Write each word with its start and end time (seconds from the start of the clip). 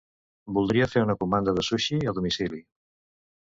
Voldria 0.57 0.87
fer 0.93 1.03
una 1.07 1.15
comanda 1.19 1.53
de 1.59 1.65
sushi 1.67 2.01
a 2.13 2.15
domicili. 2.21 2.63